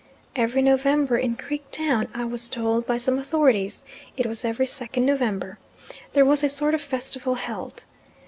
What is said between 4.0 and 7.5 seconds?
it was every second November) there was a sort of festival